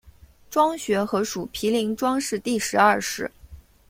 [0.49, 3.29] 庄学和属毗陵庄氏第十二世。